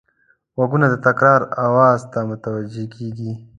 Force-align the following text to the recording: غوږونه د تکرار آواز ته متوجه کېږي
غوږونه 0.55 0.87
د 0.89 0.95
تکرار 1.07 1.41
آواز 1.65 1.99
ته 2.11 2.19
متوجه 2.29 2.85
کېږي 2.95 3.31